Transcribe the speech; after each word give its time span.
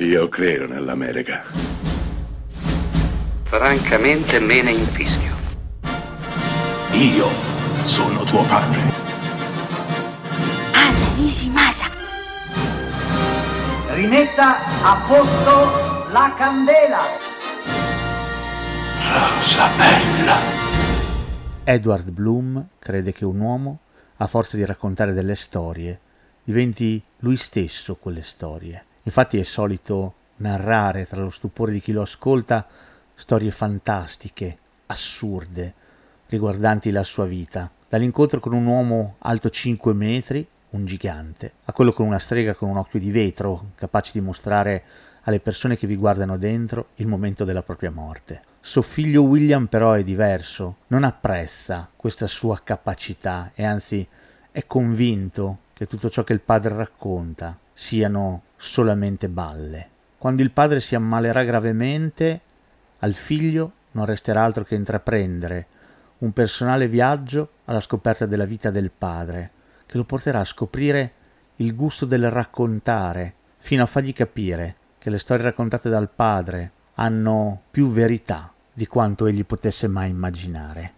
Io 0.00 0.28
credo 0.28 0.68
nell'America. 0.68 1.42
Francamente 3.42 4.38
me 4.38 4.62
ne 4.62 4.70
infischio. 4.70 5.34
Io 6.92 7.26
sono 7.82 8.22
tuo 8.22 8.44
padre. 8.44 8.78
Anna 10.72 11.14
Nishimasa. 11.16 11.86
Rimetta 13.94 14.58
a 14.84 15.04
posto 15.04 16.12
la 16.12 16.32
candela. 16.36 17.00
Rosa 19.02 19.68
bella. 19.76 20.36
Edward 21.64 22.10
Bloom 22.12 22.68
crede 22.78 23.12
che 23.12 23.24
un 23.24 23.40
uomo, 23.40 23.80
a 24.18 24.28
forza 24.28 24.56
di 24.56 24.64
raccontare 24.64 25.12
delle 25.12 25.34
storie, 25.34 25.98
diventi 26.44 27.02
lui 27.18 27.34
stesso 27.34 27.96
quelle 27.96 28.22
storie. 28.22 28.84
Infatti 29.08 29.38
è 29.38 29.42
solito 29.42 30.14
narrare 30.36 31.06
tra 31.06 31.22
lo 31.22 31.30
stupore 31.30 31.72
di 31.72 31.80
chi 31.80 31.92
lo 31.92 32.02
ascolta 32.02 32.66
storie 33.14 33.50
fantastiche, 33.50 34.58
assurde, 34.84 35.72
riguardanti 36.26 36.90
la 36.90 37.02
sua 37.04 37.24
vita, 37.24 37.70
dall'incontro 37.88 38.38
con 38.38 38.52
un 38.52 38.66
uomo 38.66 39.14
alto 39.20 39.48
5 39.48 39.94
metri, 39.94 40.46
un 40.70 40.84
gigante, 40.84 41.52
a 41.64 41.72
quello 41.72 41.94
con 41.94 42.06
una 42.06 42.18
strega 42.18 42.52
con 42.52 42.68
un 42.68 42.76
occhio 42.76 43.00
di 43.00 43.10
vetro, 43.10 43.70
capace 43.76 44.10
di 44.12 44.20
mostrare 44.20 44.84
alle 45.22 45.40
persone 45.40 45.78
che 45.78 45.86
vi 45.86 45.96
guardano 45.96 46.36
dentro 46.36 46.88
il 46.96 47.06
momento 47.06 47.44
della 47.44 47.62
propria 47.62 47.90
morte. 47.90 48.42
Suo 48.60 48.82
figlio 48.82 49.22
William 49.22 49.68
però 49.68 49.92
è 49.92 50.04
diverso, 50.04 50.80
non 50.88 51.04
apprezza 51.04 51.88
questa 51.96 52.26
sua 52.26 52.60
capacità 52.62 53.52
e 53.54 53.64
anzi 53.64 54.06
è 54.50 54.66
convinto 54.66 55.60
che 55.72 55.86
tutto 55.86 56.10
ciò 56.10 56.24
che 56.24 56.34
il 56.34 56.40
padre 56.40 56.76
racconta 56.76 57.58
siano 57.80 58.42
solamente 58.56 59.28
balle. 59.28 59.88
Quando 60.18 60.42
il 60.42 60.50
padre 60.50 60.80
si 60.80 60.96
ammalerà 60.96 61.44
gravemente, 61.44 62.40
al 62.98 63.12
figlio 63.12 63.72
non 63.92 64.04
resterà 64.04 64.42
altro 64.42 64.64
che 64.64 64.74
intraprendere 64.74 65.66
un 66.18 66.32
personale 66.32 66.88
viaggio 66.88 67.50
alla 67.66 67.78
scoperta 67.78 68.26
della 68.26 68.46
vita 68.46 68.72
del 68.72 68.90
padre, 68.90 69.50
che 69.86 69.96
lo 69.96 70.02
porterà 70.02 70.40
a 70.40 70.44
scoprire 70.44 71.12
il 71.56 71.76
gusto 71.76 72.04
del 72.04 72.28
raccontare, 72.28 73.34
fino 73.58 73.84
a 73.84 73.86
fargli 73.86 74.12
capire 74.12 74.74
che 74.98 75.08
le 75.08 75.18
storie 75.18 75.44
raccontate 75.44 75.88
dal 75.88 76.10
padre 76.10 76.72
hanno 76.94 77.62
più 77.70 77.92
verità 77.92 78.52
di 78.72 78.88
quanto 78.88 79.26
egli 79.26 79.44
potesse 79.44 79.86
mai 79.86 80.10
immaginare. 80.10 80.92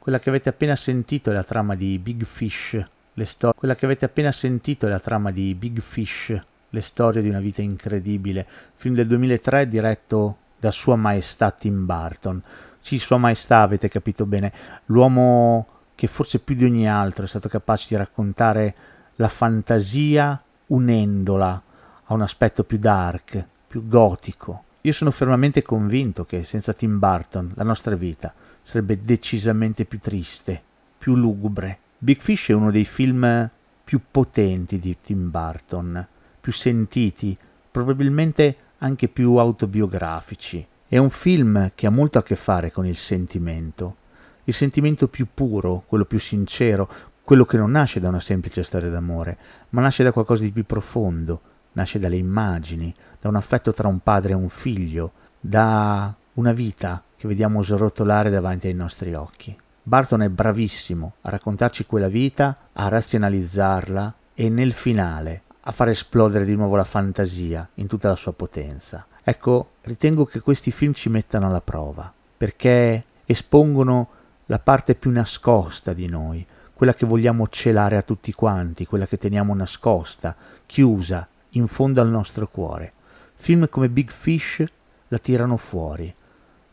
Quella 0.00 0.18
che 0.18 0.28
avete 0.28 0.48
appena 0.48 0.74
sentito 0.74 1.30
è 1.30 1.32
la 1.32 1.44
trama 1.44 1.76
di 1.76 2.00
Big 2.00 2.24
Fish, 2.24 2.84
sto- 3.24 3.52
quella 3.56 3.74
che 3.74 3.84
avete 3.84 4.04
appena 4.04 4.32
sentito 4.32 4.86
è 4.86 4.88
la 4.88 4.98
trama 4.98 5.30
di 5.30 5.54
Big 5.54 5.80
Fish, 5.80 6.38
le 6.70 6.80
storie 6.80 7.22
di 7.22 7.28
una 7.28 7.40
vita 7.40 7.62
incredibile, 7.62 8.46
film 8.74 8.94
del 8.94 9.06
2003 9.06 9.68
diretto 9.68 10.36
da 10.58 10.70
Sua 10.70 10.96
Maestà 10.96 11.50
Tim 11.50 11.84
Burton. 11.84 12.42
Sì, 12.80 12.98
Sua 12.98 13.18
Maestà, 13.18 13.60
avete 13.60 13.88
capito 13.88 14.26
bene, 14.26 14.52
l'uomo 14.86 15.66
che 15.94 16.06
forse 16.06 16.38
più 16.38 16.54
di 16.54 16.64
ogni 16.64 16.88
altro 16.88 17.24
è 17.24 17.28
stato 17.28 17.48
capace 17.48 17.86
di 17.88 17.96
raccontare 17.96 18.74
la 19.16 19.28
fantasia 19.28 20.42
unendola 20.68 21.62
a 22.04 22.14
un 22.14 22.22
aspetto 22.22 22.64
più 22.64 22.78
dark, 22.78 23.46
più 23.66 23.86
gotico. 23.86 24.64
Io 24.82 24.92
sono 24.92 25.10
fermamente 25.10 25.62
convinto 25.62 26.24
che 26.24 26.44
senza 26.44 26.72
Tim 26.72 26.98
Burton 26.98 27.52
la 27.54 27.62
nostra 27.62 27.94
vita 27.94 28.34
sarebbe 28.62 28.96
decisamente 28.96 29.84
più 29.84 29.98
triste, 29.98 30.60
più 30.98 31.14
lugubre. 31.14 31.78
Big 32.04 32.18
Fish 32.18 32.48
è 32.48 32.52
uno 32.52 32.72
dei 32.72 32.84
film 32.84 33.48
più 33.84 34.00
potenti 34.10 34.80
di 34.80 34.96
Tim 35.00 35.30
Burton, 35.30 36.04
più 36.40 36.50
sentiti, 36.50 37.38
probabilmente 37.70 38.56
anche 38.78 39.06
più 39.06 39.36
autobiografici. 39.36 40.66
È 40.88 40.98
un 40.98 41.10
film 41.10 41.70
che 41.76 41.86
ha 41.86 41.90
molto 41.90 42.18
a 42.18 42.24
che 42.24 42.34
fare 42.34 42.72
con 42.72 42.86
il 42.86 42.96
sentimento, 42.96 43.98
il 44.42 44.52
sentimento 44.52 45.06
più 45.06 45.28
puro, 45.32 45.84
quello 45.86 46.04
più 46.04 46.18
sincero, 46.18 46.90
quello 47.22 47.44
che 47.44 47.56
non 47.56 47.70
nasce 47.70 48.00
da 48.00 48.08
una 48.08 48.18
semplice 48.18 48.64
storia 48.64 48.90
d'amore, 48.90 49.38
ma 49.68 49.80
nasce 49.80 50.02
da 50.02 50.10
qualcosa 50.10 50.42
di 50.42 50.50
più 50.50 50.66
profondo, 50.66 51.40
nasce 51.74 52.00
dalle 52.00 52.16
immagini, 52.16 52.92
da 53.20 53.28
un 53.28 53.36
affetto 53.36 53.72
tra 53.72 53.86
un 53.86 54.00
padre 54.00 54.32
e 54.32 54.34
un 54.34 54.48
figlio, 54.48 55.12
da 55.38 56.12
una 56.32 56.52
vita 56.52 57.00
che 57.16 57.28
vediamo 57.28 57.62
srotolare 57.62 58.28
davanti 58.28 58.66
ai 58.66 58.74
nostri 58.74 59.14
occhi. 59.14 59.56
Barton 59.84 60.22
è 60.22 60.28
bravissimo 60.28 61.14
a 61.22 61.30
raccontarci 61.30 61.86
quella 61.86 62.06
vita, 62.06 62.56
a 62.72 62.86
razionalizzarla 62.86 64.14
e 64.32 64.48
nel 64.48 64.72
finale 64.72 65.42
a 65.62 65.72
far 65.72 65.88
esplodere 65.88 66.44
di 66.44 66.54
nuovo 66.54 66.76
la 66.76 66.84
fantasia 66.84 67.68
in 67.74 67.88
tutta 67.88 68.08
la 68.08 68.14
sua 68.14 68.32
potenza. 68.32 69.06
Ecco, 69.24 69.72
ritengo 69.82 70.24
che 70.24 70.40
questi 70.40 70.70
film 70.70 70.92
ci 70.92 71.08
mettano 71.08 71.48
alla 71.48 71.60
prova, 71.60 72.12
perché 72.36 73.04
espongono 73.24 74.08
la 74.46 74.60
parte 74.60 74.94
più 74.94 75.10
nascosta 75.10 75.92
di 75.92 76.06
noi, 76.06 76.46
quella 76.72 76.94
che 76.94 77.06
vogliamo 77.06 77.48
celare 77.48 77.96
a 77.96 78.02
tutti 78.02 78.32
quanti, 78.32 78.86
quella 78.86 79.06
che 79.06 79.18
teniamo 79.18 79.52
nascosta, 79.54 80.36
chiusa, 80.64 81.26
in 81.50 81.66
fondo 81.66 82.00
al 82.00 82.08
nostro 82.08 82.48
cuore. 82.48 82.92
Film 83.34 83.68
come 83.68 83.88
Big 83.88 84.10
Fish 84.10 84.64
la 85.08 85.18
tirano 85.18 85.56
fuori, 85.56 86.12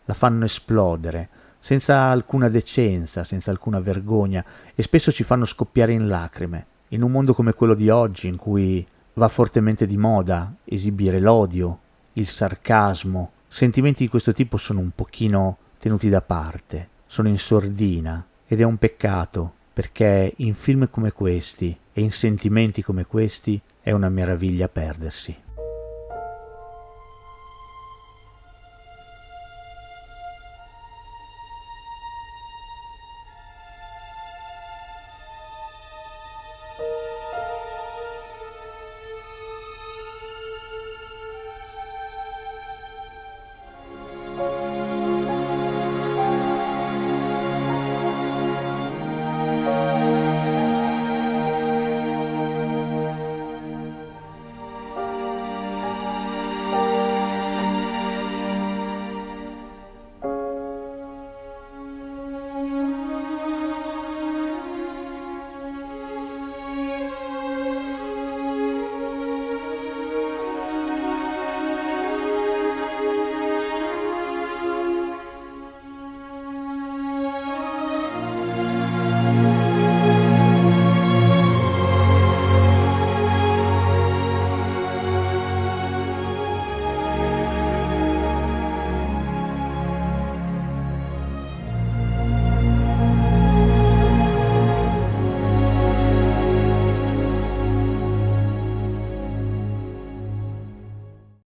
la 0.06 0.14
fanno 0.14 0.46
esplodere, 0.46 1.30
senza 1.60 2.04
alcuna 2.04 2.50
decenza, 2.50 3.24
senza 3.24 3.52
alcuna 3.52 3.80
vergogna, 3.80 4.44
e 4.74 4.82
spesso 4.82 5.12
ci 5.12 5.24
fanno 5.24 5.46
scoppiare 5.46 5.94
in 5.94 6.08
lacrime, 6.08 6.66
in 6.90 7.04
un 7.04 7.12
mondo 7.12 7.34
come 7.34 7.54
quello 7.54 7.76
di 7.76 7.90
oggi, 7.90 8.28
in 8.28 8.38
cui 8.38 8.86
va 9.14 9.28
fortemente 9.28 9.86
di 9.86 9.98
moda 9.98 10.54
esibire 10.64 11.20
l'odio, 11.20 11.80
il 12.14 12.28
sarcasmo, 12.28 13.32
sentimenti 13.48 14.04
di 14.04 14.10
questo 14.10 14.32
tipo 14.32 14.58
sono 14.58 14.80
un 14.80 14.92
pochino 14.96 15.58
tenuti 15.78 16.10
da 16.10 16.22
parte, 16.22 16.90
sono 17.06 17.28
in 17.28 17.38
sordina, 17.38 18.26
ed 18.48 18.62
è 18.62 18.64
un 18.64 18.78
peccato, 18.78 19.54
perché 19.74 20.34
in 20.38 20.56
film 20.56 20.90
come 20.90 21.12
questi 21.12 21.78
e 21.94 22.02
in 22.02 22.12
sentimenti 22.12 22.82
come 22.82 23.06
questi 23.06 23.62
è 23.82 23.92
una 23.92 24.10
meraviglia 24.10 24.68
perdersi. 24.68 25.36